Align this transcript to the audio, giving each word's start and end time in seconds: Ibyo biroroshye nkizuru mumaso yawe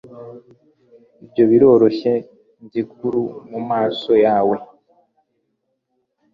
Ibyo 1.23 1.43
biroroshye 1.49 2.11
nkizuru 2.65 3.21
mumaso 3.49 4.13
yawe 4.25 4.57